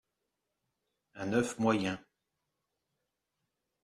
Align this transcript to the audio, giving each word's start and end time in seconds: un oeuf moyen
un 1.21 1.31
oeuf 1.35 1.51
moyen 1.61 1.97